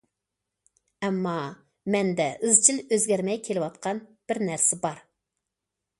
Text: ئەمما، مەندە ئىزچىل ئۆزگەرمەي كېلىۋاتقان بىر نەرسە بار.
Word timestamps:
ئەمما، 1.07 1.33
مەندە 1.95 2.27
ئىزچىل 2.47 2.81
ئۆزگەرمەي 2.89 3.41
كېلىۋاتقان 3.49 4.03
بىر 4.31 4.45
نەرسە 4.49 4.85
بار. 4.87 5.07